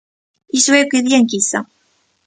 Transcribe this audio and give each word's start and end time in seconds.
Iso 0.59 0.71
é 0.79 0.81
o 0.83 0.89
que 0.89 1.03
di 1.05 1.11
a 1.13 1.21
enquisa. 1.23 1.59